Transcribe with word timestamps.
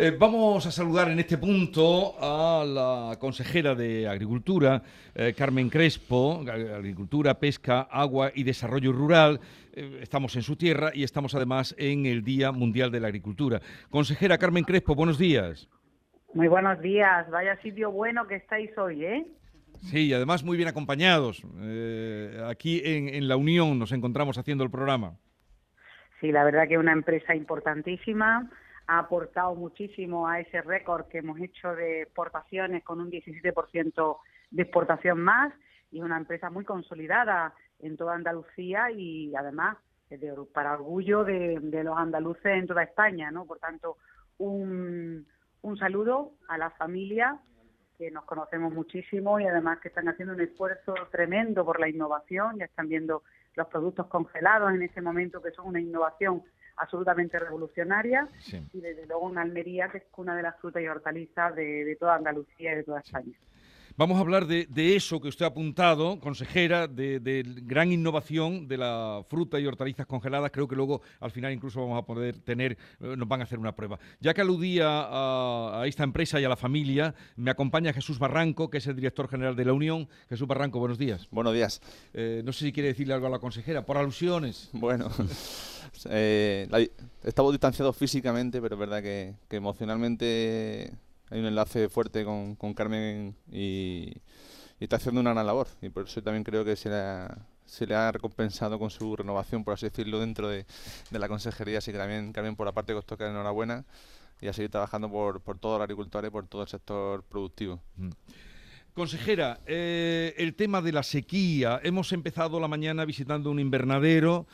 Eh, 0.00 0.16
vamos 0.16 0.64
a 0.64 0.70
saludar 0.70 1.10
en 1.10 1.18
este 1.18 1.38
punto 1.38 2.14
a 2.20 2.64
la 2.64 3.16
consejera 3.18 3.74
de 3.74 4.06
Agricultura, 4.06 4.80
eh, 5.12 5.34
Carmen 5.36 5.68
Crespo, 5.68 6.44
Agricultura, 6.48 7.34
Pesca, 7.34 7.80
Agua 7.90 8.30
y 8.32 8.44
Desarrollo 8.44 8.92
Rural. 8.92 9.40
Eh, 9.72 9.98
estamos 10.00 10.36
en 10.36 10.42
su 10.42 10.54
tierra 10.54 10.92
y 10.94 11.02
estamos 11.02 11.34
además 11.34 11.74
en 11.78 12.06
el 12.06 12.22
Día 12.22 12.52
Mundial 12.52 12.92
de 12.92 13.00
la 13.00 13.08
Agricultura. 13.08 13.60
Consejera 13.90 14.38
Carmen 14.38 14.62
Crespo, 14.62 14.94
buenos 14.94 15.18
días. 15.18 15.68
Muy 16.32 16.46
buenos 16.46 16.80
días. 16.80 17.28
Vaya 17.30 17.60
sitio 17.60 17.90
bueno 17.90 18.28
que 18.28 18.36
estáis 18.36 18.70
hoy, 18.78 19.04
¿eh? 19.04 19.26
Sí, 19.90 20.06
y 20.06 20.12
además 20.12 20.44
muy 20.44 20.56
bien 20.56 20.68
acompañados. 20.68 21.42
aquí 22.46 22.82
en, 22.84 23.08
en 23.08 23.26
La 23.26 23.36
Unión 23.36 23.80
nos 23.80 23.90
encontramos 23.90 24.38
haciendo 24.38 24.62
el 24.62 24.70
programa. 24.70 25.16
Sí, 26.20 26.30
la 26.30 26.44
verdad 26.44 26.68
que 26.68 26.74
es 26.74 26.80
una 26.80 26.92
empresa 26.92 27.34
importantísima 27.34 28.48
ha 28.88 29.00
aportado 29.00 29.54
muchísimo 29.54 30.26
a 30.26 30.40
ese 30.40 30.62
récord 30.62 31.06
que 31.08 31.18
hemos 31.18 31.38
hecho 31.40 31.74
de 31.74 32.02
exportaciones 32.02 32.82
con 32.82 33.00
un 33.00 33.10
17% 33.10 34.16
de 34.50 34.62
exportación 34.62 35.20
más 35.20 35.52
y 35.90 36.00
una 36.00 36.16
empresa 36.16 36.48
muy 36.48 36.64
consolidada 36.64 37.54
en 37.80 37.96
toda 37.98 38.14
Andalucía 38.14 38.90
y 38.90 39.34
además 39.36 39.76
para 40.54 40.72
orgullo 40.72 41.22
de, 41.22 41.60
los 41.84 41.98
andaluces 41.98 42.46
en 42.46 42.66
toda 42.66 42.82
España, 42.82 43.30
¿no? 43.30 43.44
Por 43.44 43.58
tanto, 43.58 43.98
un, 44.38 45.26
un 45.60 45.78
saludo 45.78 46.32
a 46.48 46.56
la 46.56 46.70
familia 46.70 47.38
que 47.98 48.10
nos 48.10 48.24
conocemos 48.24 48.72
muchísimo 48.72 49.38
y 49.38 49.44
además 49.44 49.80
que 49.80 49.88
están 49.88 50.08
haciendo 50.08 50.32
un 50.32 50.40
esfuerzo 50.40 50.94
tremendo 51.10 51.62
por 51.62 51.78
la 51.78 51.90
innovación, 51.90 52.58
ya 52.58 52.64
están 52.64 52.88
viendo 52.88 53.22
los 53.54 53.66
productos 53.66 54.06
congelados 54.06 54.72
en 54.72 54.82
este 54.82 55.02
momento 55.02 55.42
que 55.42 55.50
son 55.50 55.66
una 55.66 55.80
innovación 55.80 56.42
absolutamente 56.78 57.38
revolucionaria 57.38 58.28
y 58.72 58.80
desde 58.80 59.06
luego 59.06 59.26
una 59.26 59.42
Almería 59.42 59.88
que 59.88 59.98
es 59.98 60.04
una 60.16 60.36
de 60.36 60.42
las 60.42 60.56
frutas 60.58 60.82
y 60.82 60.88
hortalizas 60.88 61.54
de, 61.54 61.96
toda 61.98 62.16
Andalucía 62.16 62.72
y 62.72 62.76
de 62.76 62.84
toda 62.84 63.00
España. 63.00 63.32
Vamos 63.98 64.18
a 64.18 64.20
hablar 64.20 64.46
de, 64.46 64.94
eso 64.94 65.20
que 65.20 65.26
usted 65.26 65.44
ha 65.44 65.48
apuntado, 65.48 66.20
consejera, 66.20 66.86
de, 66.86 67.42
gran 67.64 67.90
innovación 67.90 68.68
de 68.68 68.78
la 68.78 69.24
fruta 69.28 69.58
y 69.58 69.66
hortalizas 69.66 70.06
congeladas. 70.06 70.52
Creo 70.52 70.68
que 70.68 70.76
luego 70.76 71.02
al 71.18 71.32
final 71.32 71.52
incluso 71.52 71.80
vamos 71.80 71.98
a 71.98 72.06
poder 72.06 72.38
tener, 72.38 72.78
eh, 73.00 73.16
nos 73.16 73.26
van 73.26 73.40
a 73.40 73.42
hacer 73.42 73.58
una 73.58 73.74
prueba. 73.74 73.98
Ya 74.20 74.34
que 74.34 74.40
aludía 74.40 74.86
a, 74.86 75.82
esta 75.88 76.04
empresa 76.04 76.40
y 76.40 76.44
a 76.44 76.48
la 76.48 76.54
familia, 76.54 77.12
me 77.34 77.50
acompaña 77.50 77.92
Jesús 77.92 78.20
Barranco, 78.20 78.70
que 78.70 78.78
es 78.78 78.86
el 78.86 78.94
director 78.94 79.26
general 79.26 79.56
de 79.56 79.64
la 79.64 79.72
Unión. 79.72 80.08
Jesús 80.28 80.46
Barranco, 80.46 80.78
buenos 80.78 80.98
días. 80.98 81.26
Buenos 81.32 81.52
días. 81.52 81.82
Eh, 82.14 82.42
no 82.44 82.52
sé 82.52 82.66
si 82.66 82.72
quiere 82.72 82.90
decirle 82.90 83.14
algo 83.14 83.26
a 83.26 83.30
la 83.30 83.40
consejera, 83.40 83.84
por 83.84 83.98
alusiones. 83.98 84.70
Bueno. 84.74 85.10
Eh, 86.10 86.68
estamos 87.24 87.50
distanciados 87.50 87.96
físicamente, 87.96 88.60
pero 88.60 88.74
es 88.74 88.78
verdad 88.78 89.02
que, 89.02 89.34
emocionalmente 89.50 90.92
hay 91.30 91.40
un 91.40 91.46
enlace 91.46 91.88
fuerte 91.88 92.24
con, 92.24 92.56
Carmen 92.74 93.36
y, 93.50 94.12
está 94.80 94.96
haciendo 94.96 95.20
una 95.20 95.32
gran 95.32 95.46
labor. 95.46 95.68
Y 95.82 95.88
por 95.88 96.04
eso 96.06 96.22
también 96.22 96.44
creo 96.44 96.64
que 96.64 96.76
se 96.76 96.88
le 96.88 97.94
ha, 97.94 98.12
recompensado 98.12 98.78
con 98.78 98.90
su 98.90 99.16
renovación, 99.16 99.64
por 99.64 99.74
así 99.74 99.86
decirlo, 99.86 100.20
dentro 100.20 100.48
de, 100.48 100.66
la 101.10 101.28
consejería. 101.28 101.78
Así 101.78 101.92
que 101.92 101.98
también, 101.98 102.32
Carmen, 102.32 102.56
por 102.56 102.66
la 102.66 102.72
parte 102.72 102.92
que 102.92 102.98
os 102.98 103.06
toca, 103.06 103.28
enhorabuena 103.28 103.84
y 104.40 104.48
a 104.48 104.52
seguir 104.52 104.70
trabajando 104.70 105.10
por, 105.10 105.40
por 105.40 105.58
todos 105.58 105.78
los 105.78 105.84
agricultores 105.84 106.30
por 106.30 106.46
todo 106.46 106.62
el 106.62 106.68
sector 106.68 107.24
productivo. 107.24 107.80
Mm. 107.96 108.10
Consejera, 108.94 109.60
eh, 109.64 110.34
el 110.38 110.54
tema 110.54 110.82
de 110.82 110.90
la 110.90 111.04
sequía. 111.04 111.80
Hemos 111.84 112.12
empezado 112.12 112.58
la 112.58 112.66
mañana 112.66 113.04
visitando 113.04 113.48
un 113.48 113.60
invernadero 113.60 114.48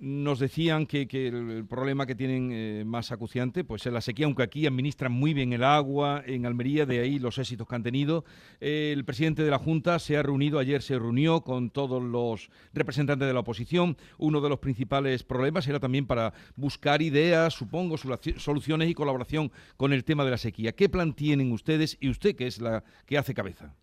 nos 0.00 0.38
decían 0.38 0.86
que, 0.86 1.02
el, 1.02 1.66
problema 1.68 2.06
que 2.06 2.14
tienen 2.14 2.50
eh, 2.52 2.84
más 2.86 3.12
acuciante 3.12 3.64
pues 3.64 3.84
es 3.84 3.92
la 3.92 4.00
sequía, 4.00 4.24
aunque 4.24 4.42
aquí 4.42 4.66
administran 4.66 5.12
muy 5.12 5.34
bien 5.34 5.52
el 5.52 5.62
agua 5.62 6.22
en 6.26 6.46
Almería, 6.46 6.86
de 6.86 7.00
ahí 7.00 7.18
los 7.18 7.36
éxitos 7.36 7.68
que 7.68 7.74
han 7.74 7.82
tenido. 7.82 8.24
el 8.60 9.04
presidente 9.04 9.44
de 9.44 9.50
la 9.50 9.58
Junta 9.58 9.98
se 9.98 10.16
ha 10.16 10.22
reunido, 10.22 10.58
ayer 10.58 10.80
se 10.80 10.98
reunió 10.98 11.42
con 11.42 11.68
todos 11.68 12.02
los 12.02 12.50
representantes 12.72 13.28
de 13.28 13.34
la 13.34 13.40
oposición. 13.40 13.98
Uno 14.16 14.40
de 14.40 14.48
los 14.48 14.58
principales 14.58 15.22
problemas 15.22 15.68
era 15.68 15.78
también 15.78 16.06
para 16.06 16.32
buscar 16.56 17.02
ideas, 17.02 17.52
supongo, 17.52 17.96
soluciones 17.98 18.88
y 18.88 18.94
colaboración 18.94 19.52
con 19.76 19.92
el 19.92 20.04
tema 20.04 20.24
de 20.24 20.30
la 20.30 20.38
sequía. 20.38 20.72
¿Qué 20.72 20.88
plan 20.88 21.12
tienen 21.12 21.52
ustedes 21.52 21.98
y 22.00 22.08
usted 22.08 22.34
que 22.34 22.46
es 22.46 22.60
la 22.60 22.84
que 23.04 23.18
hace 23.18 23.34
cabeza? 23.34 23.74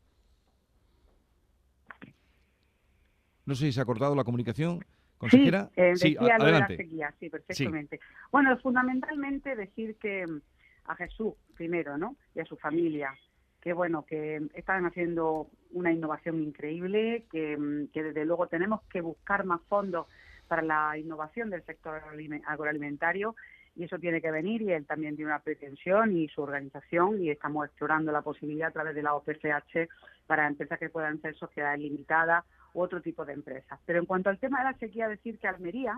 No 3.45 3.55
sé 3.55 3.67
si 3.67 3.71
se 3.71 3.81
ha 3.81 3.85
cortado 3.85 4.15
la 4.15 4.23
comunicación. 4.23 4.83
¿Consejera? 5.17 5.69
Sí, 5.73 5.81
eh, 5.81 5.93
decía 5.93 6.37
lo 6.37 6.45
de 6.45 6.51
la 6.51 6.67
sequía, 6.67 7.13
sí, 7.19 7.29
perfectamente. 7.29 7.99
Bueno, 8.31 8.57
fundamentalmente 8.59 9.55
decir 9.55 9.95
que 9.97 10.25
mm, 10.27 10.41
a 10.85 10.95
Jesús 10.95 11.33
primero, 11.55 11.97
¿no? 11.97 12.15
Y 12.35 12.39
a 12.39 12.45
su 12.45 12.55
familia, 12.57 13.15
que 13.61 13.73
bueno, 13.73 14.05
que 14.05 14.41
están 14.53 14.85
haciendo 14.85 15.49
una 15.71 15.91
innovación 15.91 16.41
increíble, 16.41 17.25
que, 17.31 17.57
mm, 17.57 17.87
que 17.87 18.03
desde 18.03 18.25
luego 18.25 18.47
tenemos 18.47 18.81
que 18.83 19.01
buscar 19.01 19.43
más 19.43 19.61
fondos 19.67 20.07
para 20.47 20.61
la 20.61 20.97
innovación 20.97 21.49
del 21.49 21.63
sector 21.63 22.01
agroalimentario 22.45 23.35
y 23.75 23.83
eso 23.83 23.99
tiene 23.99 24.21
que 24.21 24.31
venir 24.31 24.61
y 24.63 24.71
él 24.71 24.85
también 24.85 25.15
tiene 25.15 25.31
una 25.31 25.39
pretensión 25.39 26.17
y 26.17 26.27
su 26.29 26.41
organización 26.41 27.21
y 27.21 27.29
estamos 27.29 27.65
explorando 27.65 28.11
la 28.11 28.23
posibilidad 28.23 28.69
a 28.69 28.71
través 28.71 28.95
de 28.95 29.03
la 29.03 29.13
OPCH 29.13 29.89
para 30.25 30.47
empresas 30.47 30.79
que 30.79 30.89
puedan 30.89 31.21
ser 31.21 31.35
sociedades 31.35 31.79
limitadas 31.79 32.43
u 32.73 32.81
otro 32.81 33.01
tipo 33.01 33.25
de 33.25 33.33
empresas. 33.33 33.79
Pero 33.85 33.99
en 33.99 34.05
cuanto 34.05 34.29
al 34.29 34.39
tema 34.39 34.59
de 34.59 34.65
la 34.65 34.77
sequía, 34.77 35.07
decir 35.07 35.39
que 35.39 35.47
Almería 35.47 35.97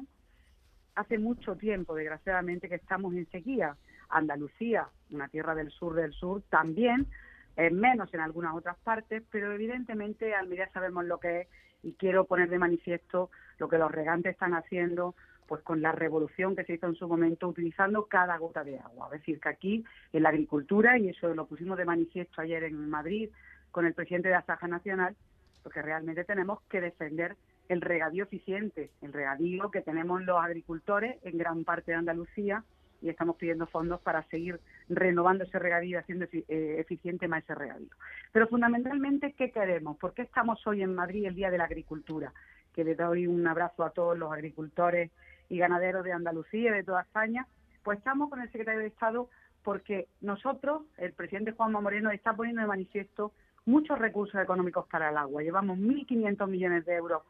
hace 0.95 1.17
mucho 1.17 1.55
tiempo, 1.55 1.95
desgraciadamente, 1.95 2.69
que 2.69 2.75
estamos 2.75 3.13
en 3.13 3.29
sequía. 3.29 3.75
Andalucía, 4.09 4.87
una 5.11 5.27
tierra 5.27 5.53
del 5.55 5.69
sur 5.71 5.93
del 5.93 6.13
sur, 6.13 6.41
también, 6.49 7.07
menos 7.71 8.13
en 8.13 8.21
algunas 8.21 8.55
otras 8.55 8.77
partes, 8.77 9.23
pero 9.29 9.51
evidentemente 9.51 10.33
Almería 10.33 10.69
sabemos 10.73 11.05
lo 11.05 11.19
que 11.19 11.41
es 11.41 11.47
y 11.83 11.93
quiero 11.93 12.25
poner 12.25 12.49
de 12.49 12.57
manifiesto 12.57 13.29
lo 13.57 13.69
que 13.69 13.77
los 13.77 13.91
regantes 13.91 14.33
están 14.33 14.53
haciendo 14.53 15.15
pues 15.47 15.63
con 15.63 15.81
la 15.81 15.91
revolución 15.91 16.55
que 16.55 16.63
se 16.63 16.73
hizo 16.73 16.85
en 16.85 16.95
su 16.95 17.07
momento 17.07 17.47
utilizando 17.47 18.05
cada 18.05 18.37
gota 18.37 18.63
de 18.63 18.77
agua. 18.77 19.07
Es 19.07 19.21
decir, 19.21 19.39
que 19.39 19.49
aquí 19.49 19.85
en 20.13 20.21
la 20.23 20.29
agricultura, 20.29 20.99
y 20.99 21.09
eso 21.09 21.33
lo 21.33 21.47
pusimos 21.47 21.75
de 21.77 21.85
manifiesto 21.85 22.41
ayer 22.41 22.63
en 22.65 22.87
Madrid 22.87 23.29
con 23.71 23.87
el 23.87 23.95
presidente 23.95 24.29
de 24.29 24.35
Asaja 24.35 24.67
Nacional, 24.67 25.15
porque 25.63 25.81
realmente 25.81 26.23
tenemos 26.23 26.61
que 26.69 26.81
defender 26.81 27.35
el 27.67 27.81
regadío 27.81 28.23
eficiente, 28.23 28.89
el 29.01 29.13
regadío 29.13 29.69
que 29.71 29.81
tenemos 29.81 30.21
los 30.23 30.43
agricultores 30.43 31.17
en 31.23 31.37
gran 31.37 31.63
parte 31.63 31.91
de 31.91 31.97
Andalucía 31.97 32.63
y 33.01 33.09
estamos 33.09 33.37
pidiendo 33.37 33.67
fondos 33.67 34.01
para 34.01 34.23
seguir 34.23 34.59
renovando 34.89 35.43
ese 35.43 35.59
regadío, 35.59 35.99
haciendo 35.99 36.25
eh, 36.25 36.75
eficiente 36.79 37.27
más 37.27 37.43
ese 37.43 37.55
regadío. 37.55 37.89
Pero 38.31 38.47
fundamentalmente, 38.47 39.33
¿qué 39.37 39.51
queremos? 39.51 39.97
¿Por 39.97 40.13
qué 40.13 40.23
estamos 40.23 40.65
hoy 40.67 40.81
en 40.81 40.95
Madrid 40.95 41.25
el 41.25 41.35
Día 41.35 41.51
de 41.51 41.57
la 41.57 41.65
Agricultura? 41.65 42.33
Que 42.73 42.83
le 42.83 42.95
doy 42.95 43.27
un 43.27 43.45
abrazo 43.47 43.83
a 43.83 43.91
todos 43.91 44.17
los 44.17 44.31
agricultores 44.31 45.11
y 45.47 45.57
ganaderos 45.57 46.03
de 46.03 46.11
Andalucía 46.11 46.71
y 46.71 46.73
de 46.73 46.83
toda 46.83 47.01
España. 47.01 47.47
Pues 47.83 47.99
estamos 47.99 48.29
con 48.29 48.41
el 48.41 48.51
secretario 48.51 48.81
de 48.81 48.87
Estado 48.87 49.29
porque 49.63 50.07
nosotros, 50.21 50.83
el 50.97 51.13
presidente 51.13 51.51
Juanma 51.51 51.81
Moreno, 51.81 52.11
está 52.11 52.33
poniendo 52.33 52.61
de 52.61 52.67
manifiesto 52.67 53.33
muchos 53.65 53.99
recursos 53.99 54.41
económicos 54.41 54.85
para 54.87 55.09
el 55.09 55.17
agua. 55.17 55.43
Llevamos 55.43 55.77
1.500 55.77 56.47
millones 56.47 56.85
de 56.85 56.95
euros 56.95 57.23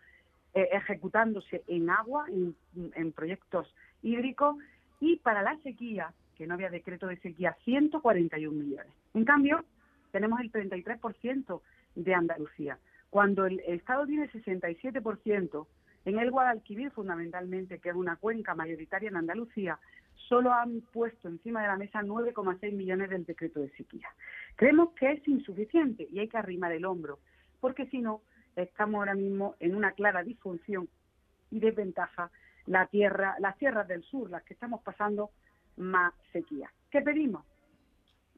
eh, 0.54 0.70
ejecutándose 0.72 1.64
en 1.68 1.90
agua, 1.90 2.26
en, 2.28 3.12
proyectos 3.12 3.74
hídricos, 4.02 4.58
y 5.00 5.18
para 5.18 5.42
la 5.42 5.58
sequía, 5.60 6.12
que 6.36 6.48
no 6.48 6.56
había 6.56 6.70
decreto 6.70 7.08
de 7.08 7.18
sequía, 7.18 7.56
141 7.64 8.52
millones. 8.52 8.94
En 9.14 9.26
cambio, 9.26 9.64
tenemos 10.12 10.40
el 10.40 10.52
33% 10.52 11.62
de 11.96 12.14
Andalucía. 12.14 12.78
Cuando 13.10 13.46
el 13.46 13.60
Estado 13.62 14.06
tiene 14.06 14.30
67%, 14.30 15.68
en 16.06 16.20
el 16.20 16.32
Guadalquivir 16.32 16.92
fundamentalmente, 16.92 17.80
que 17.80 17.90
es 17.90 17.96
una 17.96 18.16
cuenca 18.16 18.56
mayoritaria 18.56 19.10
en 19.10 19.18
Andalucía, 19.18 19.78
solo 20.30 20.54
han 20.54 20.82
puesto 20.94 21.28
encima 21.28 21.62
de 21.62 21.68
la 21.68 21.76
mesa 21.76 22.02
9,6 22.04 22.72
millones 22.72 23.10
del 23.10 23.26
decreto 23.26 23.60
de 23.60 23.70
sequía. 23.72 24.08
Creemos 24.56 24.92
que 24.94 25.12
es 25.12 25.28
insuficiente 25.28 26.08
y 26.10 26.20
hay 26.20 26.30
que 26.30 26.38
arrimar 26.38 26.72
el 26.72 26.86
hombro, 26.86 27.18
porque 27.60 27.88
si 27.88 28.00
no, 28.00 28.22
estamos 28.56 29.00
ahora 29.00 29.16
mismo 29.16 29.56
en 29.60 29.76
una 29.76 29.92
clara 29.94 30.24
disfunción 30.24 30.88
y 31.50 31.60
desventaja 31.60 32.30
la 32.68 32.86
tierra, 32.86 33.36
las 33.40 33.58
tierras 33.58 33.88
del 33.88 34.04
sur, 34.04 34.30
las 34.30 34.44
que 34.44 34.54
estamos 34.54 34.82
pasando 34.84 35.32
más 35.78 36.14
sequía. 36.32 36.72
¿Qué 36.92 37.02
pedimos? 37.02 37.44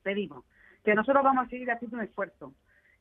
Pedimos 0.01 0.45
que 0.85 0.95
nosotros 0.95 1.23
vamos 1.23 1.45
a 1.45 1.49
seguir 1.49 1.69
haciendo 1.69 1.97
un 1.97 2.03
esfuerzo, 2.03 2.53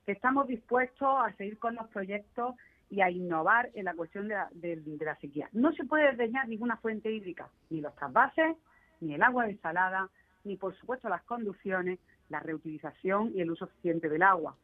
que 0.05 0.13
estamos 0.13 0.49
dispuestos 0.49 1.09
a 1.25 1.33
seguir 1.37 1.59
con 1.59 1.77
los 1.77 1.87
proyectos 1.89 2.57
y 2.91 3.01
a 3.03 3.11
innovar 3.11 3.71
en 3.75 3.85
la 3.85 3.95
cuestión 3.95 4.27
de 4.27 4.35
la, 4.35 4.49
de 4.53 4.99
la 5.01 5.17
sequía. 5.17 5.49
No 5.53 5.73
se 5.73 5.85
puede 5.85 6.11
desdeñar 6.11 6.49
ninguna 6.49 6.77
fuente 6.79 7.11
hídrica, 7.11 7.49
ni 7.71 7.81
los 7.81 7.95
trasvases, 7.95 8.57
ni 9.01 9.15
el 9.15 9.23
agua 9.23 9.47
desalada, 9.47 10.09
ni 10.45 10.57
por 10.57 10.75
supuesto 10.77 11.09
las 11.09 11.23
conducciones, 11.23 11.99
la 12.29 12.41
reutilización 12.41 13.33
y 13.35 13.41
el 13.41 13.51
uso 13.51 13.67
eficiente 13.67 14.09
del 14.09 14.23
agua. 14.23 14.57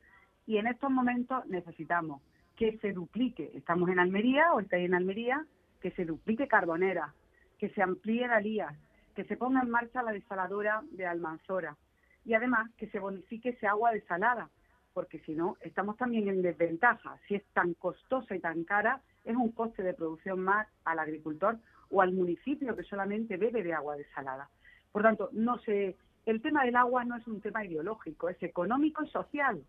Y 0.46 0.58
en 0.58 0.66
estos 0.66 0.90
momentos 0.90 1.44
necesitamos 1.46 2.22
que 2.56 2.78
se 2.78 2.92
duplique, 2.92 3.50
estamos 3.54 3.90
en 3.90 3.98
Almería 3.98 4.52
o 4.52 4.60
estáis 4.60 4.86
en 4.86 4.94
Almería, 4.94 5.44
que 5.80 5.90
se 5.90 6.04
duplique 6.04 6.48
Carbonera, 6.48 7.12
que 7.58 7.68
se 7.70 7.82
amplíe 7.82 8.26
Dalías, 8.26 8.74
que 9.14 9.24
se 9.24 9.36
ponga 9.36 9.60
en 9.60 9.70
marcha 9.70 10.02
la 10.02 10.12
desaladora 10.12 10.82
de 10.90 11.06
Almanzora 11.06 11.76
y 12.24 12.34
además 12.34 12.70
que 12.76 12.88
se 12.88 12.98
bonifique 12.98 13.50
ese 13.50 13.66
agua 13.66 13.92
desalada, 13.92 14.50
porque 14.92 15.20
si 15.20 15.34
no, 15.34 15.56
estamos 15.60 15.96
también 15.96 16.28
en 16.28 16.42
desventaja. 16.42 17.18
Si 17.28 17.34
es 17.34 17.44
tan 17.52 17.74
costosa 17.74 18.34
y 18.34 18.40
tan 18.40 18.64
cara, 18.64 19.00
es 19.24 19.36
un 19.36 19.52
coste 19.52 19.82
de 19.82 19.94
producción 19.94 20.40
más 20.40 20.66
al 20.84 20.98
agricultor 20.98 21.58
o 21.90 22.02
al 22.02 22.12
municipio 22.12 22.76
que 22.76 22.82
solamente 22.82 23.36
bebe 23.36 23.62
de 23.62 23.74
agua 23.74 23.96
desalada. 23.96 24.48
Por 24.92 25.02
tanto, 25.02 25.30
no 25.32 25.58
se, 25.58 25.96
el 26.24 26.42
tema 26.42 26.64
del 26.64 26.76
agua 26.76 27.04
no 27.04 27.16
es 27.16 27.26
un 27.26 27.40
tema 27.40 27.64
ideológico, 27.64 28.28
es 28.28 28.42
económico 28.42 29.04
y 29.04 29.10
social. 29.10 29.62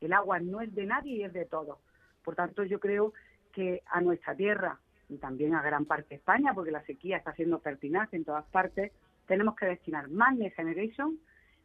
El 0.00 0.12
agua 0.12 0.40
no 0.40 0.60
es 0.60 0.74
de 0.74 0.86
nadie 0.86 1.16
y 1.16 1.24
es 1.24 1.32
de 1.32 1.44
todos. 1.46 1.78
Por 2.22 2.34
tanto, 2.34 2.64
yo 2.64 2.80
creo 2.80 3.12
que 3.52 3.82
a 3.86 4.00
nuestra 4.00 4.34
tierra 4.34 4.78
y 5.08 5.18
también 5.18 5.54
a 5.54 5.62
gran 5.62 5.84
parte 5.84 6.10
de 6.10 6.14
España, 6.16 6.52
porque 6.54 6.70
la 6.70 6.84
sequía 6.84 7.16
está 7.16 7.32
siendo 7.34 7.60
pertinaz 7.60 8.12
en 8.14 8.24
todas 8.24 8.44
partes, 8.46 8.92
tenemos 9.26 9.54
que 9.56 9.66
destinar 9.66 10.08
más 10.08 10.36
de 10.38 10.50
Generation, 10.50 11.18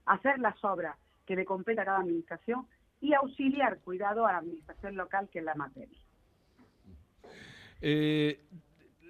hacer 0.05 0.39
las 0.39 0.63
obras 0.63 0.97
que 1.25 1.35
le 1.35 1.45
compete 1.45 1.81
a 1.81 1.85
cada 1.85 1.99
administración 1.99 2.67
y 3.01 3.13
auxiliar, 3.13 3.79
cuidado, 3.79 4.25
a 4.25 4.33
la 4.33 4.37
administración 4.39 4.95
local, 4.95 5.29
que 5.31 5.39
es 5.39 5.45
la 5.45 5.55
materia. 5.55 5.99
Eh, 7.81 8.39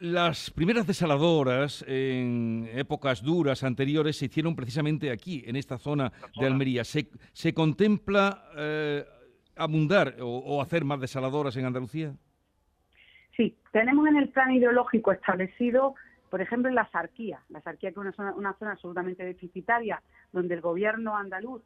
las 0.01 0.50
primeras 0.51 0.88
desaladoras 0.88 1.84
en 1.88 2.69
épocas 2.74 3.22
duras 3.22 3.63
anteriores 3.63 4.18
se 4.18 4.25
hicieron 4.25 4.56
precisamente 4.56 5.12
aquí, 5.12 5.44
en 5.46 5.56
esta 5.56 5.78
zona, 5.78 6.12
de 6.40 6.46
Almería. 6.46 6.84
¿Se, 6.84 7.10
se 7.34 7.54
contempla 7.54 8.44
eh, 8.56 9.06
abundar 9.56 10.16
o, 10.22 10.62
hacer 10.62 10.86
más 10.86 11.00
desaladoras 11.00 11.56
en 11.57 11.66
Andalucía? 11.66 12.13
Sí, 13.36 13.57
tenemos 13.72 14.07
en 14.07 14.18
el 14.18 14.30
plan 14.30 14.51
ideológico 14.51 15.12
establecido, 15.12 15.96
por 16.30 16.42
ejemplo, 16.42 16.72
la 16.72 16.90
Sarquía. 16.92 17.42
La 17.50 17.62
Sarquía 17.62 17.92
que 17.92 18.00
es 18.00 18.18
una 18.19 18.54
zona, 18.57 18.72
absolutamente 18.72 19.24
deficitaria, 19.24 20.02
donde 20.31 20.56
el 20.56 20.62
gobierno 20.62 21.18
andaluz 21.18 21.62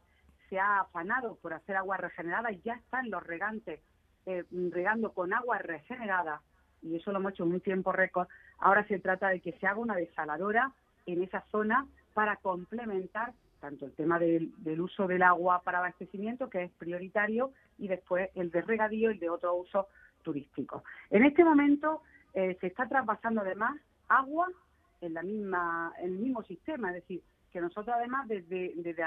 se 0.50 0.58
ha 0.58 0.80
afanado 0.80 1.36
por 1.40 1.54
hacer 1.54 1.76
agua 1.76 1.96
regenerada 1.96 2.52
y 2.52 2.60
ya 2.62 2.74
están 2.74 3.10
los 3.10 3.22
regantes 3.22 3.80
eh, 4.26 4.44
regando 4.70 5.12
con 5.12 5.32
agua 5.32 5.58
regenerada 5.58 6.42
y 6.84 6.96
eso 6.96 7.10
lo 7.10 7.18
hemos 7.18 7.32
hecho 7.32 7.44
en 7.44 7.52
un 7.52 7.60
tiempo 7.60 7.92
récord. 7.92 8.28
Ahora 8.58 8.86
se 8.86 8.98
trata 8.98 9.28
de 9.28 9.40
que 9.40 9.52
se 9.52 9.66
haga 9.66 9.80
una 9.80 9.96
desaladora 9.96 10.72
en 11.06 11.22
esa 11.22 11.40
zona 11.50 11.86
para 12.12 12.36
complementar 12.36 13.32
tanto 13.60 13.86
el 13.86 13.92
tema 13.92 14.18
del, 14.18 14.52
uso 14.78 15.06
del 15.06 15.22
agua 15.22 15.62
para 15.62 15.78
abastecimiento, 15.78 16.50
que 16.50 16.64
es 16.64 16.70
prioritario, 16.72 17.52
y 17.78 17.88
después 17.88 18.28
el 18.34 18.50
de 18.50 18.60
regadío 18.60 19.10
y 19.10 19.18
de 19.18 19.30
otro 19.30 19.54
uso 19.54 19.88
turístico. 20.22 20.84
En 21.08 21.24
este 21.24 21.44
momento 21.44 22.02
eh, 22.34 22.58
se 22.60 22.66
está 22.66 22.86
traspasando 22.86 23.40
además 23.40 23.80
agua 24.08 24.48
en 25.00 25.14
la 25.14 25.22
misma 25.22 25.94
en 25.98 26.12
el 26.12 26.18
mismo 26.18 26.42
sistema, 26.42 26.90
es 26.90 26.96
decir, 26.96 27.22
que 27.50 27.60
nosotros 27.60 27.96
además 27.96 28.28
desde, 28.28 28.72
desde 28.76 29.02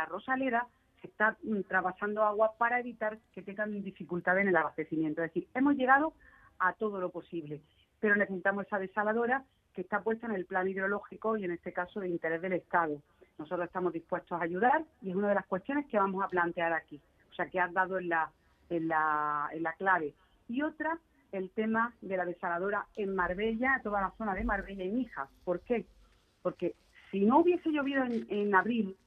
se 1.02 1.08
está 1.08 1.38
mm, 1.44 1.62
traspasando 1.68 2.24
agua 2.24 2.54
para 2.58 2.80
evitar 2.80 3.20
que 3.34 3.44
tengan 3.44 3.84
dificultades 3.84 4.42
en 4.42 4.50
el 4.50 4.58
abastecimiento. 4.58 5.22
Es 5.22 5.34
decir, 5.34 5.48
hemos 5.54 5.76
llegado 5.76 6.14
a 6.60 6.74
todo 6.74 7.00
lo 7.00 7.10
posible. 7.10 7.62
Pero 8.00 8.16
necesitamos 8.16 8.66
esa 8.66 8.80
desaladora 8.80 9.44
que 9.74 9.82
está 9.82 10.02
puesta 10.02 10.28
en 10.28 10.34
el 10.34 10.46
plan 10.46 10.68
hidrológico 10.68 11.38
y 11.38 11.46
en 11.46 11.52
este 11.52 11.72
caso 11.72 12.00
de 12.00 12.10
interés 12.10 12.42
del 12.42 12.54
Estado. 12.54 13.02
Nosotros 13.38 13.68
estamos 13.68 13.94
dispuestos 13.94 14.40
a 14.40 14.44
ayudar 14.44 14.84
y 15.02 15.12
es 15.12 15.16
una 15.16 15.30
de 15.30 15.36
las 15.36 15.46
cuestiones 15.46 15.86
que 15.86 16.00
vamos 16.00 16.24
a 16.24 16.28
plantear 16.28 16.74
aquí. 16.74 17.00
O 17.32 17.34
sea, 17.36 17.48
que 17.48 17.60
has 17.60 17.72
dado 17.72 18.00
en 18.00 18.10
la, 18.10 18.32
en 18.70 18.88
la, 18.88 19.50
en 19.52 19.62
la 19.62 19.74
clave. 19.74 20.14
Y 20.48 20.64
otra, 20.64 20.98
el 21.32 21.52
tema 21.52 21.94
de 22.02 22.18
la 22.18 22.26
desaladora 22.26 22.88
en 22.96 23.14
Marbella, 23.14 23.80
toda 23.84 24.02
la 24.02 24.12
zona 24.18 24.34
de 24.34 24.44
Marbella 24.44 24.84
y 24.84 24.90
Mijas. 24.90 25.30
¿Por 25.44 25.60
qué? 25.62 25.86
Porque 26.42 26.76
si 27.12 27.26
no 27.26 27.40
hubiese 27.40 27.70
llovido 27.70 28.04
en, 28.04 28.56
abril, 28.56 28.98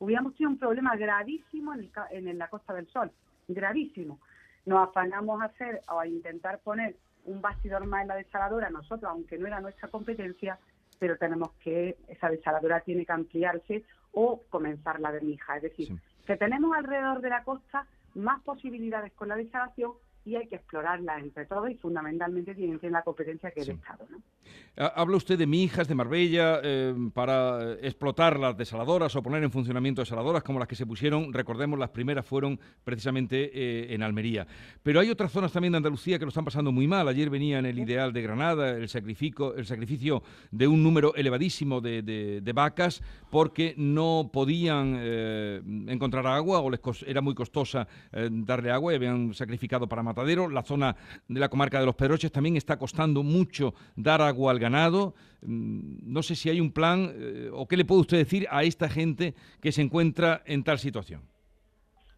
hubiéramos 0.00 0.34
tenido 0.34 0.50
un 0.50 0.58
problema 0.58 0.96
gravísimo 0.96 1.74
en, 1.74 1.88
en 2.10 2.38
la 2.38 2.48
Costa 2.48 2.74
del 2.74 2.88
Sol, 2.88 3.12
gravísimo 3.46 4.18
nos 4.66 4.88
afanamos 4.88 5.40
a 5.40 5.46
hacer 5.46 5.80
o 5.88 5.98
a 5.98 6.06
intentar 6.06 6.58
poner 6.58 6.96
un 7.24 7.40
bastidor 7.40 7.86
más 7.86 8.02
en 8.02 8.08
la 8.08 8.16
desaladora 8.16 8.70
nosotros, 8.70 9.10
aunque 9.10 9.38
no 9.38 9.46
era 9.46 9.60
nuestra 9.60 9.88
competencia, 9.88 10.58
pero 10.98 11.16
tenemos 11.16 11.52
que, 11.62 11.96
esa 12.08 12.28
desaladora 12.28 12.80
tiene 12.80 13.04
que 13.04 13.12
ampliarse 13.12 13.84
o 14.12 14.42
comenzar 14.48 15.00
la 15.00 15.12
de 15.12 15.20
mija. 15.20 15.56
Es 15.56 15.62
decir, 15.62 15.88
que 16.26 16.36
tenemos 16.36 16.76
alrededor 16.76 17.20
de 17.20 17.30
la 17.30 17.44
costa 17.44 17.86
más 18.14 18.42
posibilidades 18.42 19.12
con 19.12 19.28
la 19.28 19.36
desalación 19.36 19.92
y 20.26 20.34
hay 20.34 20.48
que 20.48 20.56
explorarla 20.56 21.20
entre 21.20 21.46
todos 21.46 21.70
y 21.70 21.76
fundamentalmente 21.76 22.54
tienen 22.54 22.80
que 22.80 22.90
la 22.90 23.02
competencia 23.02 23.52
que 23.52 23.60
es 23.60 23.68
el 23.68 23.76
Estado. 23.76 24.06
¿no? 24.10 24.18
Habla 24.76 25.16
usted 25.16 25.38
de 25.38 25.46
Mijas, 25.46 25.86
de 25.86 25.94
Marbella, 25.94 26.60
eh, 26.62 26.92
para 27.14 27.74
explotar 27.74 28.38
las 28.38 28.56
desaladoras 28.56 29.14
o 29.14 29.22
poner 29.22 29.42
en 29.44 29.52
funcionamiento 29.52 30.02
desaladoras 30.02 30.42
como 30.42 30.58
las 30.58 30.66
que 30.66 30.74
se 30.74 30.84
pusieron, 30.84 31.32
recordemos, 31.32 31.78
las 31.78 31.90
primeras 31.90 32.26
fueron 32.26 32.58
precisamente 32.82 33.50
eh, 33.54 33.94
en 33.94 34.02
Almería. 34.02 34.46
Pero 34.82 34.98
hay 34.98 35.10
otras 35.10 35.30
zonas 35.30 35.52
también 35.52 35.72
de 35.72 35.78
Andalucía 35.78 36.18
que 36.18 36.24
lo 36.24 36.30
están 36.30 36.44
pasando 36.44 36.72
muy 36.72 36.88
mal. 36.88 37.06
Ayer 37.06 37.30
venía 37.30 37.60
en 37.60 37.66
el 37.66 37.78
ideal 37.78 38.12
de 38.12 38.22
Granada 38.22 38.70
el 38.70 38.88
sacrificio, 38.88 39.54
el 39.54 39.64
sacrificio 39.64 40.24
de 40.50 40.66
un 40.66 40.82
número 40.82 41.14
elevadísimo 41.14 41.80
de, 41.80 42.52
vacas 42.52 43.02
porque 43.30 43.74
no 43.76 44.30
podían 44.32 44.96
eh, 44.98 45.62
encontrar 45.88 46.26
agua 46.26 46.60
o 46.60 46.70
les 46.70 46.80
era 47.06 47.20
muy 47.20 47.34
costosa 47.34 47.86
darle 48.30 48.70
agua 48.70 48.92
y 48.92 48.96
habían 48.96 49.34
sacrificado 49.34 49.86
para 49.86 50.02
matar 50.02 50.15
la 50.24 50.62
zona 50.62 50.96
de 51.28 51.40
la 51.40 51.48
comarca 51.48 51.78
de 51.78 51.86
los 51.86 51.94
Pedroches 51.94 52.32
también 52.32 52.56
está 52.56 52.78
costando 52.78 53.22
mucho 53.22 53.74
dar 53.96 54.22
agua 54.22 54.52
al 54.52 54.58
ganado. 54.58 55.14
Mm, 55.42 56.12
no 56.12 56.22
sé 56.22 56.34
si 56.34 56.48
hay 56.48 56.60
un 56.60 56.72
plan 56.72 57.12
eh, 57.14 57.50
o 57.52 57.66
qué 57.68 57.76
le 57.76 57.84
puede 57.84 58.00
usted 58.00 58.18
decir 58.18 58.46
a 58.50 58.62
esta 58.62 58.88
gente 58.88 59.34
que 59.60 59.72
se 59.72 59.82
encuentra 59.82 60.42
en 60.46 60.64
tal 60.64 60.78
situación. 60.78 61.22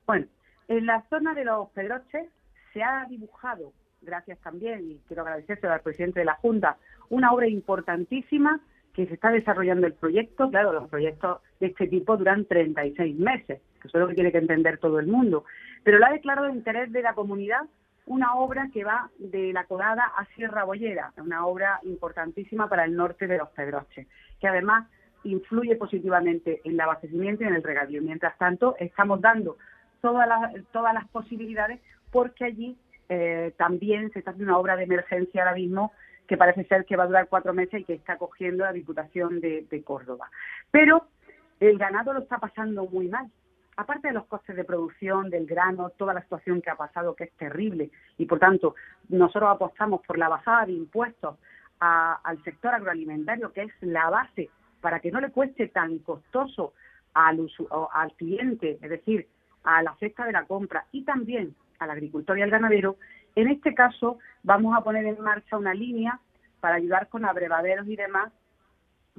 Bueno, 0.07 0.27
en 0.69 0.87
la 0.87 1.05
zona 1.11 1.35
de 1.35 1.45
los 1.45 1.69
Pedroches 1.71 2.29
se 2.73 2.83
ha 2.83 3.05
dibujado, 3.09 3.73
gracias 4.03 4.39
también, 4.41 4.91
y 4.91 5.01
quiero 5.07 5.23
agradecerse 5.23 5.67
al 5.67 5.81
presidente 5.81 6.21
de 6.21 6.27
la 6.27 6.37
Junta, 6.37 6.77
una 7.11 7.33
obra 7.33 7.49
importantísima 7.49 8.61
que 8.95 9.07
se 9.07 9.15
está 9.15 9.31
desarrollando 9.31 9.87
el 9.87 9.95
proyecto. 9.95 10.51
Claro, 10.51 10.73
los 10.73 10.89
proyectos 10.89 11.41
de 11.61 11.69
este 11.69 11.87
tipo 11.87 12.17
duran 12.17 12.47
36 12.47 13.17
meses, 13.17 13.61
que 13.81 13.89
eso 13.89 13.99
es 13.99 14.01
lo 14.01 14.09
que 14.09 14.15
tiene 14.15 14.33
que 14.33 14.39
entender 14.39 14.79
todo 14.79 14.99
el 14.99 15.07
mundo. 15.07 15.45
Pero 15.85 15.99
lo 15.99 16.07
ha 16.07 16.11
declarado 16.11 16.49
de 16.49 16.55
interés 16.55 16.93
de 16.93 17.03
la 17.03 17.15
comunidad 17.15 17.61
una 18.09 18.35
obra 18.35 18.69
que 18.73 18.85
va 18.85 19.11
de 19.19 19.53
la 19.53 19.65
Colada 19.65 20.13
a 20.17 20.25
Sierra 20.35 20.65
Bollera, 20.65 21.13
una 21.19 21.47
obra 21.47 21.79
importantísima 21.83 22.69
para 22.69 22.85
el 22.85 22.97
norte 22.97 23.27
de 23.27 23.39
los 23.39 23.49
Pedroches, 23.51 24.07
que 24.41 24.49
además 24.49 24.89
influye 25.25 25.77
positivamente 25.77 26.61
en 26.65 26.73
el 26.73 26.81
abastecimiento 26.81 27.45
y 27.45 27.49
en 27.49 27.55
el 27.55 27.63
regadío. 27.63 28.01
Mientras 28.03 28.37
tanto, 28.39 28.77
estamos 28.79 29.21
dando 29.21 29.57
todas 30.01 30.27
las, 30.27 30.53
todas 30.73 30.95
las 30.95 31.07
posibilidades 31.09 31.81
porque 32.11 32.45
allí 32.45 32.79
eh, 33.09 33.53
también 33.59 34.11
se 34.13 34.21
está 34.21 34.31
haciendo 34.31 34.53
una 34.53 34.61
obra 34.61 34.77
de 34.77 34.85
emergencia 34.85 35.43
ahora 35.43 35.55
mismo 35.55 35.93
que 36.27 36.37
parece 36.37 36.65
ser 36.65 36.85
que 36.85 36.97
va 36.97 37.05
a 37.05 37.09
durar 37.09 37.29
cuatro 37.29 37.53
meses 37.53 37.81
y 37.81 37.85
que 37.85 37.95
está 37.95 38.17
cogiendo 38.17 38.65
la 38.65 38.73
Diputación 38.73 39.41
de 39.41 39.83
Córdoba. 39.85 40.31
Pero 40.71 41.07
el 41.61 41.79
ganado 41.79 42.13
lo 42.13 42.21
está 42.21 42.39
pasando 42.39 42.87
muy 42.87 43.09
mal 43.09 43.31
aparte 43.79 44.09
de 44.09 44.15
los 44.15 44.27
costes 44.27 44.57
de 44.57 44.65
producción 44.65 45.31
del 45.31 45.47
grano, 45.47 45.91
toda 45.91 46.13
la 46.13 46.23
situación 46.23 46.61
que 46.61 46.69
ha 46.69 46.75
pasado, 46.75 47.15
que 47.15 47.25
es 47.25 47.33
terrible, 47.35 47.91
y 48.19 48.27
por 48.27 48.41
tanto 48.41 48.75
nosotros 49.09 49.49
apostamos 49.49 50.01
por 50.05 50.19
la 50.19 50.29
bajada 50.29 50.67
de 50.67 50.73
impuestos 50.73 51.37
al 51.79 52.43
sector 52.43 52.75
agroalimentario, 52.75 53.53
que 53.53 53.63
es 53.63 53.73
la 53.81 54.11
base 54.11 54.51
para 54.81 54.99
que 54.99 55.13
no 55.13 55.21
le 55.21 55.31
cueste 55.31 55.69
tan 55.69 55.99
costoso 56.01 56.75
al, 57.15 57.49
al 57.93 58.13
cliente, 58.15 58.81
es 58.83 58.91
decir, 58.91 59.29
a 59.63 59.81
la 59.85 59.95
cesta 60.01 60.25
de 60.25 60.33
la 60.33 60.45
compra 60.45 60.87
y 60.91 61.05
también 61.05 61.55
al 61.79 61.93
agricultor 61.93 62.37
y 62.37 62.43
al 62.43 62.51
ganadero, 62.51 62.97
en 63.37 63.47
este 63.47 63.75
caso 63.75 64.19
vamos 64.43 64.77
a 64.77 64.83
poner 64.83 65.07
en 65.07 65.23
marcha 65.23 65.57
una 65.57 65.73
línea 65.73 66.19
para 66.59 66.75
ayudar 66.75 67.09
con 67.09 67.25
abrevaderos 67.25 67.87
y 67.87 67.95
demás 67.95 68.33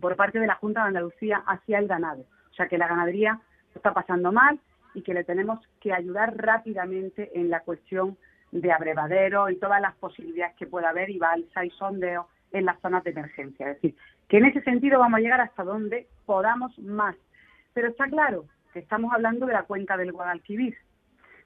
por 0.01 0.17
parte 0.17 0.37
de 0.37 0.47
la 0.47 0.55
Junta 0.55 0.81
de 0.81 0.87
Andalucía 0.87 1.43
hacia 1.47 1.79
el 1.79 1.87
ganado. 1.87 2.25
O 2.51 2.53
sea 2.55 2.67
que 2.67 2.77
la 2.77 2.89
ganadería 2.89 3.39
está 3.75 3.93
pasando 3.93 4.31
mal 4.31 4.59
y 4.93 5.01
que 5.01 5.13
le 5.13 5.23
tenemos 5.23 5.59
que 5.79 5.93
ayudar 5.93 6.35
rápidamente 6.38 7.31
en 7.39 7.49
la 7.49 7.61
cuestión 7.61 8.17
de 8.51 8.71
abrevadero 8.71 9.49
y 9.49 9.57
todas 9.57 9.81
las 9.81 9.95
posibilidades 9.95 10.55
que 10.55 10.67
pueda 10.67 10.89
haber 10.89 11.09
y 11.09 11.19
balsa 11.19 11.65
y 11.65 11.69
sondeo 11.71 12.27
en 12.51 12.65
las 12.65 12.79
zonas 12.79 13.03
de 13.03 13.11
emergencia. 13.11 13.69
Es 13.69 13.75
decir, 13.75 13.95
que 14.27 14.38
en 14.38 14.45
ese 14.45 14.61
sentido 14.61 14.99
vamos 14.99 15.17
a 15.17 15.21
llegar 15.21 15.41
hasta 15.41 15.63
donde 15.63 16.07
podamos 16.25 16.77
más. 16.79 17.15
Pero 17.73 17.89
está 17.89 18.07
claro 18.07 18.45
que 18.73 18.79
estamos 18.79 19.13
hablando 19.13 19.45
de 19.45 19.53
la 19.53 19.63
cuenca 19.63 19.97
del 19.97 20.11
Guadalquivir. 20.11 20.75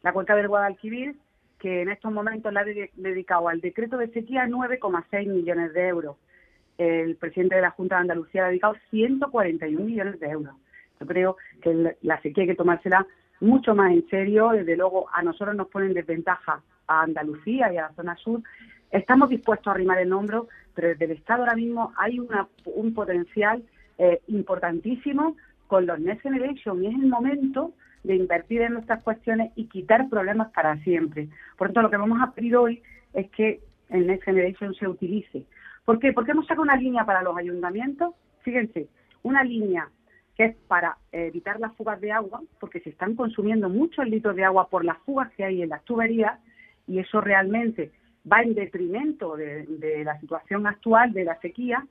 La 0.01 0.13
cuenca 0.13 0.35
del 0.35 0.47
Guadalquivir, 0.47 1.15
que 1.59 1.81
en 1.81 1.89
estos 1.89 2.11
momentos 2.11 2.51
la 2.51 2.61
ha 2.61 2.65
dedicado 2.65 3.47
al 3.47 3.61
decreto 3.61 3.97
de 3.97 4.09
sequía 4.09 4.45
9,6 4.47 5.27
millones 5.27 5.73
de 5.73 5.87
euros. 5.87 6.17
El 6.77 7.15
presidente 7.15 7.55
de 7.55 7.61
la 7.61 7.71
Junta 7.71 7.95
de 7.95 8.01
Andalucía 8.01 8.45
ha 8.45 8.49
dedicado 8.49 8.75
141 8.89 9.85
millones 9.85 10.19
de 10.19 10.27
euros. 10.27 10.55
Yo 11.03 11.07
creo 11.07 11.37
que 11.61 11.97
la 12.01 12.21
sequía 12.21 12.43
hay 12.43 12.47
que 12.47 12.55
tomársela 12.55 13.05
mucho 13.41 13.75
más 13.75 13.91
en 13.91 14.07
serio. 14.07 14.51
Desde 14.51 14.77
luego, 14.77 15.07
a 15.11 15.21
nosotros 15.21 15.55
nos 15.55 15.67
ponen 15.67 15.93
desventaja 15.93 16.61
a 16.87 17.01
Andalucía 17.01 17.73
y 17.73 17.77
a 17.77 17.83
la 17.83 17.93
zona 17.93 18.15
sur. 18.15 18.41
Estamos 18.89 19.29
dispuestos 19.29 19.67
a 19.67 19.71
arrimar 19.71 19.99
el 19.99 20.13
hombro, 20.13 20.47
pero 20.73 20.89
desde 20.89 21.05
el 21.05 21.11
Estado 21.11 21.43
ahora 21.43 21.55
mismo 21.55 21.91
hay 21.97 22.19
una, 22.19 22.47
un 22.65 22.93
potencial 22.93 23.63
eh, 23.97 24.21
importantísimo 24.27 25.35
con 25.67 25.85
los 25.85 25.99
Next 25.99 26.23
Generation 26.23 26.83
y 26.83 26.87
es 26.87 26.93
el 26.93 27.07
momento 27.07 27.73
de 28.03 28.15
invertir 28.15 28.61
en 28.61 28.73
nuestras 28.73 29.03
cuestiones 29.03 29.51
y 29.55 29.65
quitar 29.65 30.07
problemas 30.09 30.51
para 30.51 30.77
siempre. 30.83 31.27
Por 31.57 31.67
tanto, 31.67 31.81
lo 31.81 31.89
que 31.89 31.97
vamos 31.97 32.21
a 32.21 32.31
pedir 32.31 32.55
hoy 32.55 32.81
es 33.13 33.29
que 33.31 33.61
el 33.89 34.07
Next 34.07 34.23
Generation 34.23 34.73
se 34.75 34.87
utilice. 34.87 35.45
¿Por 35.83 35.99
qué? 35.99 36.13
Porque 36.13 36.31
hemos 36.31 36.45
sacado 36.45 36.63
una 36.63 36.77
línea 36.77 37.05
para 37.05 37.21
los 37.21 37.35
ayuntamientos, 37.37 38.13
fíjense, 38.41 38.87
una 39.21 39.43
línea 39.43 39.89
que 40.35 40.45
es 40.45 40.55
para 40.67 40.97
evitar 41.11 41.59
las 41.59 41.75
fugas 41.75 42.01
de 42.01 42.11
agua, 42.11 42.41
porque 42.59 42.79
se 42.79 42.89
están 42.89 43.15
consumiendo 43.15 43.69
muchos 43.69 44.07
litros 44.07 44.35
de 44.35 44.43
agua 44.43 44.67
por 44.67 44.83
las 44.83 44.97
fugas 44.99 45.31
que 45.33 45.43
hay 45.43 45.61
en 45.61 45.69
las 45.69 45.83
tuberías 45.83 46.39
y 46.87 46.99
eso 46.99 47.21
realmente 47.21 47.91
va 48.29 48.41
en 48.41 48.55
detrimento 48.55 49.35
de, 49.35 50.03
la 50.03 50.19
situación 50.19 50.65
actual 50.65 51.13
de 51.13 51.25
la 51.25 51.39
sequía. 51.39 51.85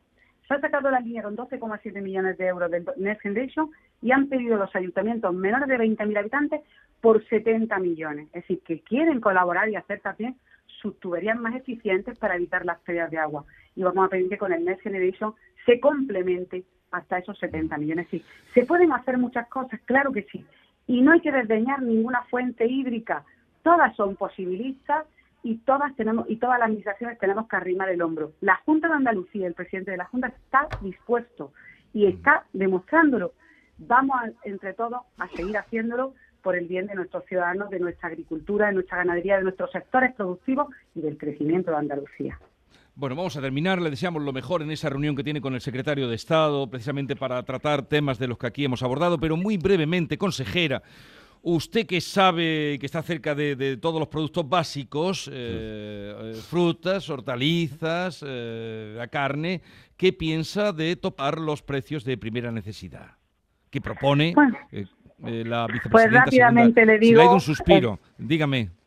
Se 0.49 0.55
ha 0.55 0.61
sacado 0.61 0.91
la 0.91 1.01
línea 1.01 1.23
con 1.23 1.37
12,7 1.37 2.03
millones 2.03 2.37
de 2.37 2.47
euros 2.47 2.71
del 2.71 2.85
Next 2.97 3.23
Generation 3.23 3.71
y 4.01 4.11
han 4.11 4.29
pedido 4.29 4.57
los 4.57 4.75
ayuntamientos 4.75 5.33
menores 5.35 5.69
de 5.69 5.79
20.000 5.79 6.19
habitantes 6.19 6.61
por 7.01 7.25
70 7.29 7.79
millones. 7.79 8.27
Es 8.29 8.43
decir, 8.43 8.61
que 8.65 8.81
quieren 8.81 9.21
colaborar 9.21 9.69
y 9.69 9.77
hacer 9.77 10.01
también 10.01 10.37
sus 10.67 10.99
tuberías 10.99 11.39
más 11.39 11.55
eficientes 11.55 12.19
para 12.19 12.35
evitar 12.35 12.65
las 12.65 12.81
pérdidas 12.81 13.11
de 13.11 13.19
agua. 13.19 13.45
Y 13.77 13.83
vamos 13.83 14.07
a 14.07 14.09
pedir 14.09 14.29
que 14.29 14.39
con 14.39 14.53
el 14.53 14.65
Next 14.65 14.83
Generation 14.83 15.35
se 15.65 15.79
complemente 15.79 16.65
hasta 16.93 17.19
esos 17.19 17.39
70 17.39 17.77
millones. 17.79 18.07
Sí, 18.11 18.23
se 18.55 18.65
pueden 18.65 18.93
hacer 18.93 19.19
muchas 19.19 19.49
cosas, 19.49 19.81
claro 19.85 20.13
que 20.13 20.23
sí. 20.25 20.45
Y 20.87 21.01
no 21.01 21.13
hay 21.13 21.21
que 21.21 21.33
desdeñar 21.33 21.83
ninguna 21.83 22.23
fuente 22.25 22.67
hídrica. 22.67 23.25
Todas 23.63 23.95
son 23.97 24.17
posibilistas 24.17 25.07
y 25.43 25.57
todas 25.59 25.95
tenemos 25.97 26.29
y 26.29 26.37
todas 26.37 26.59
las 26.59 26.67
administraciones 26.67 27.19
tenemos 27.19 27.49
que 27.49 27.57
arrimar 27.57 27.89
el 27.89 28.03
hombro. 28.03 28.33
La 28.41 28.57
Junta 28.65 28.89
de 28.89 28.95
Andalucía, 28.95 29.47
el 29.47 29.55
presidente 29.55 29.91
de 29.91 29.97
la 29.97 30.07
Junta 30.07 30.29
está 30.29 30.69
dispuesto 30.81 31.53
y 31.93 32.07
está 32.07 32.45
demostrándolo. 32.53 33.33
Vamos 33.79 34.17
entre 34.45 34.75
todos 34.75 35.01
a 35.19 35.29
seguir 35.29 35.57
haciéndolo 35.57 36.15
por 36.43 36.57
el 36.57 36.67
bien 36.67 36.87
de 36.87 36.95
nuestros 36.95 37.25
ciudadanos, 37.27 37.71
de 37.71 37.81
nuestra 37.81 38.09
agricultura, 38.09 38.67
de 38.67 38.75
nuestra 38.75 38.99
ganadería, 38.99 39.37
de 39.37 39.45
nuestros 39.45 39.71
sectores 39.71 40.13
productivos 40.15 40.69
y 40.95 41.01
del 41.01 41.17
crecimiento 41.17 41.71
de 41.71 41.77
Andalucía. 41.77 42.39
Bueno, 42.95 43.17
vamos 43.17 43.37
a 43.37 43.41
terminar. 43.41 43.81
Le 43.81 43.91
deseamos 43.91 44.23
lo 44.23 44.33
mejor 44.33 44.63
en 44.63 44.71
esa 44.71 44.91
reunión 44.91 45.17
que 45.17 45.25
tiene 45.25 45.41
con 45.41 45.55
el 45.55 45.61
secretario 45.61 46.09
de 46.09 46.15
Estado, 46.15 46.69
precisamente 46.69 47.17
para 47.17 47.43
tratar 47.43 47.83
temas 47.83 48.19
de 48.19 48.29
los 48.29 48.37
que 48.37 48.47
aquí 48.47 48.65
hemos 48.65 48.83
abordado, 48.83 49.19
pero 49.19 49.37
muy 49.37 49.57
brevemente, 49.57 50.19
consejera. 50.19 50.83
Usted 51.45 51.87
que 51.87 52.01
sabe 52.01 52.77
que 52.79 52.87
está 52.87 53.03
cerca 53.03 53.35
de, 53.35 53.77
todos 53.79 53.99
los 53.99 54.09
productos 54.09 54.49
básicos, 54.49 55.29
eh, 55.33 55.33
eh, 55.33 56.35
frutas, 56.35 57.09
hortalizas, 57.11 58.23
eh, 58.25 58.95
la 58.97 59.09
carne, 59.09 59.61
¿qué 59.97 60.13
piensa 60.13 60.73
de 60.73 60.95
topar 60.95 61.41
los 61.41 61.63
precios 61.63 62.05
de 62.05 62.17
primera 62.17 62.53
necesidad? 62.53 63.17
¿Qué 63.71 63.81
propone 63.81 64.35
la 64.35 65.67
vicepresidenta? 65.67 65.91
Pues 65.91 66.13
rápidamente 66.13 66.87
le 66.87 66.99
digo. 66.99 67.13
Se 67.13 67.17
le 67.17 67.23
ha 67.23 67.25
ido 67.25 67.35
un 67.35 67.41
suspiro. 67.41 67.99
Dígame. 68.19 68.82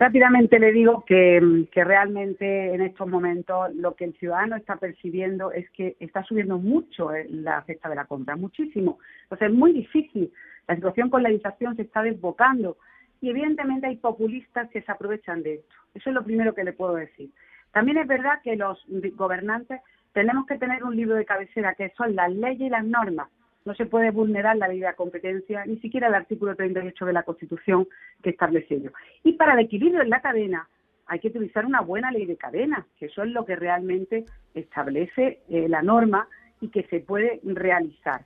Rápidamente 0.00 0.58
le 0.58 0.72
digo 0.72 1.04
que, 1.04 1.68
realmente 1.74 2.74
en 2.74 2.80
estos 2.80 3.06
momentos 3.06 3.74
lo 3.74 3.96
que 3.96 4.06
el 4.06 4.14
ciudadano 4.14 4.56
está 4.56 4.76
percibiendo 4.76 5.52
es 5.52 5.68
que 5.72 5.94
está 6.00 6.24
subiendo 6.24 6.56
mucho 6.56 7.14
eh, 7.14 7.26
la 7.28 7.62
cesta 7.64 7.90
de 7.90 7.96
la 7.96 8.06
compra, 8.06 8.34
muchísimo. 8.34 8.98
Entonces 9.24 9.48
es 9.48 9.54
muy 9.54 9.74
difícil. 9.74 10.32
La 10.66 10.76
situación 10.76 11.10
con 11.10 11.22
la 11.22 11.30
inflación 11.30 11.76
se 11.76 11.82
está 11.82 12.02
desbocando 12.02 12.78
y 13.20 13.28
evidentemente 13.28 13.88
hay 13.88 13.96
populistas 13.96 14.70
que 14.70 14.80
se 14.80 14.90
aprovechan 14.90 15.42
de 15.42 15.56
esto. 15.56 15.74
Eso 15.92 16.08
es 16.08 16.14
lo 16.14 16.24
primero 16.24 16.54
que 16.54 16.64
le 16.64 16.72
puedo 16.72 16.94
decir. 16.94 17.28
También 17.70 17.98
es 17.98 18.06
verdad 18.06 18.40
que 18.42 18.56
los 18.56 18.82
gobernantes 19.16 19.82
tenemos 20.14 20.46
que 20.46 20.56
tener 20.56 20.82
un 20.82 20.96
libro 20.96 21.14
de 21.16 21.26
cabecera 21.26 21.74
que 21.74 21.90
son 21.90 22.16
las 22.16 22.32
leyes 22.32 22.62
y 22.62 22.70
las 22.70 22.86
normas 22.86 23.28
no 23.64 23.74
se 23.74 23.86
puede 23.86 24.10
vulnerar 24.10 24.56
la 24.56 24.68
ley 24.68 24.80
de 24.80 24.94
competencia, 24.94 25.64
ni 25.66 25.78
siquiera 25.78 26.08
el 26.08 26.14
artículo 26.14 26.54
38 26.56 27.04
de 27.04 27.12
la 27.12 27.22
Constitución 27.22 27.86
que 28.22 28.30
establece 28.30 28.74
ello. 28.74 28.92
Y 29.22 29.32
para 29.32 29.54
el 29.54 29.60
equilibrio 29.60 30.02
en 30.02 30.10
la 30.10 30.20
cadena 30.20 30.68
hay 31.06 31.18
que 31.18 31.28
utilizar 31.28 31.66
una 31.66 31.80
buena 31.80 32.10
ley 32.10 32.24
de 32.24 32.36
cadena, 32.36 32.86
que 32.98 33.06
eso 33.06 33.22
es 33.22 33.30
lo 33.30 33.44
que 33.44 33.56
realmente 33.56 34.24
establece 34.54 35.40
eh, 35.48 35.68
la 35.68 35.82
norma 35.82 36.28
y 36.60 36.68
que 36.68 36.84
se 36.84 37.00
puede 37.00 37.40
realizar. 37.42 38.24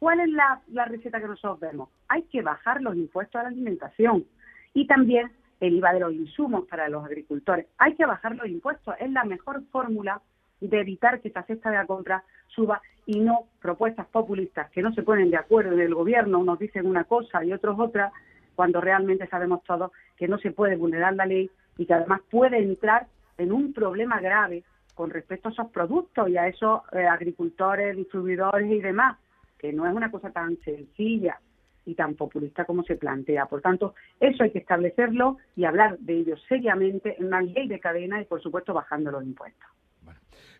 ¿Cuál 0.00 0.20
es 0.20 0.28
la, 0.30 0.60
la 0.68 0.84
receta 0.84 1.20
que 1.20 1.28
nosotros 1.28 1.60
vemos? 1.60 1.90
Hay 2.08 2.22
que 2.24 2.42
bajar 2.42 2.82
los 2.82 2.96
impuestos 2.96 3.40
a 3.40 3.44
la 3.44 3.50
alimentación 3.50 4.26
y 4.74 4.86
también 4.86 5.30
el 5.60 5.74
IVA 5.74 5.92
de 5.94 6.00
los 6.00 6.12
insumos 6.12 6.66
para 6.66 6.88
los 6.88 7.04
agricultores. 7.04 7.66
Hay 7.78 7.94
que 7.94 8.04
bajar 8.04 8.34
los 8.34 8.48
impuestos, 8.48 8.94
es 8.98 9.10
la 9.10 9.24
mejor 9.24 9.62
fórmula 9.70 10.20
de 10.60 10.80
evitar 10.80 11.20
que 11.20 11.28
esta 11.28 11.42
cesta 11.42 11.70
de 11.70 11.76
la 11.76 11.86
compra 11.86 12.24
suba 12.48 12.80
y 13.06 13.20
no 13.20 13.46
propuestas 13.60 14.06
populistas 14.06 14.70
que 14.70 14.82
no 14.82 14.92
se 14.94 15.02
ponen 15.02 15.30
de 15.30 15.36
acuerdo 15.36 15.72
en 15.72 15.80
el 15.80 15.94
gobierno, 15.94 16.38
unos 16.38 16.58
dicen 16.58 16.86
una 16.86 17.04
cosa 17.04 17.44
y 17.44 17.52
otros 17.52 17.78
otra, 17.78 18.12
cuando 18.54 18.80
realmente 18.80 19.26
sabemos 19.26 19.62
todos 19.64 19.92
que 20.16 20.28
no 20.28 20.38
se 20.38 20.52
puede 20.52 20.76
vulnerar 20.76 21.14
la 21.14 21.26
ley 21.26 21.50
y 21.76 21.86
que 21.86 21.94
además 21.94 22.20
puede 22.30 22.58
entrar 22.58 23.06
en 23.36 23.52
un 23.52 23.72
problema 23.72 24.20
grave 24.20 24.62
con 24.94 25.10
respecto 25.10 25.48
a 25.48 25.52
esos 25.52 25.70
productos 25.70 26.28
y 26.28 26.36
a 26.36 26.46
esos 26.46 26.82
eh, 26.92 27.04
agricultores, 27.06 27.96
distribuidores 27.96 28.70
y 28.70 28.80
demás, 28.80 29.18
que 29.58 29.72
no 29.72 29.86
es 29.86 29.94
una 29.94 30.10
cosa 30.10 30.30
tan 30.30 30.56
sencilla 30.58 31.40
y 31.84 31.94
tan 31.94 32.14
populista 32.14 32.64
como 32.64 32.84
se 32.84 32.96
plantea. 32.96 33.46
Por 33.46 33.60
tanto, 33.60 33.94
eso 34.20 34.44
hay 34.44 34.50
que 34.50 34.60
establecerlo 34.60 35.38
y 35.56 35.64
hablar 35.64 35.98
de 35.98 36.18
ello 36.20 36.36
seriamente 36.48 37.16
en 37.18 37.26
una 37.26 37.42
ley 37.42 37.68
de 37.68 37.80
cadena 37.80 38.22
y, 38.22 38.24
por 38.24 38.40
supuesto, 38.40 38.72
bajando 38.72 39.10
los 39.10 39.24
impuestos. 39.24 39.68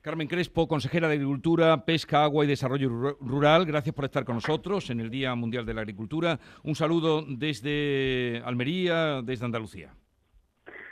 Carmen 0.05 0.29
Crespo, 0.29 0.69
consejera 0.69 1.09
de 1.09 1.15
Agricultura, 1.15 1.87
Pesca, 1.87 2.25
Agua 2.25 2.45
y 2.45 2.47
Desarrollo 2.47 3.17
Rural, 3.23 3.65
gracias 3.65 3.95
por 3.95 4.05
estar 4.05 4.23
con 4.23 4.35
nosotros 4.35 4.91
en 4.91 5.01
el 5.01 5.09
Día 5.09 5.35
Mundial 5.35 5.65
de 5.65 5.73
la 5.73 5.81
Agricultura. 5.81 6.39
Un 6.63 6.75
saludo 6.75 7.25
desde 7.27 8.43
Almería, 8.45 9.23
desde 9.23 9.47
Andalucía. 9.47 9.95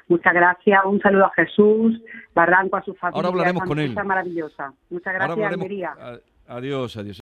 Muchas 0.08 0.32
gracias, 0.32 0.80
un 0.86 0.98
saludo 1.00 1.26
a 1.26 1.32
Jesús, 1.34 2.00
Barranco, 2.34 2.78
a 2.78 2.84
su 2.84 2.94
familia. 2.94 3.16
Ahora 3.18 3.28
hablaremos 3.28 3.64
con 3.64 3.78
él. 3.80 3.94
maravillosa. 4.02 4.72
Muchas 4.88 5.12
gracias, 5.12 5.52
Almería. 5.52 5.94
Adiós, 6.48 6.96
adiós. 6.96 7.20